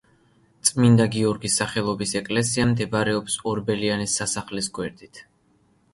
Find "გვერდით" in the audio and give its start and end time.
4.79-5.27